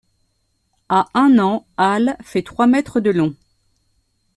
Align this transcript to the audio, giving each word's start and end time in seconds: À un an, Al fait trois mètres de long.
À 0.89 1.09
un 1.13 1.37
an, 1.37 1.67
Al 1.77 2.17
fait 2.23 2.41
trois 2.41 2.65
mètres 2.65 2.99
de 2.99 3.11
long. 3.11 3.35